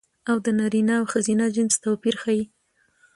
او 0.29 0.37
د 0.45 0.47
نرينه 0.59 0.93
او 0.99 1.05
ښځينه 1.11 1.45
جنس 1.55 1.75
توپير 1.83 2.15
ښيي 2.21 2.43